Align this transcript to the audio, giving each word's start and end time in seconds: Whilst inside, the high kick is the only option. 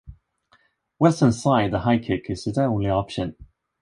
Whilst 0.97 1.21
inside, 1.21 1.69
the 1.69 1.81
high 1.81 1.99
kick 1.99 2.27
is 2.31 2.45
the 2.45 2.59
only 2.65 2.89
option. 2.89 3.35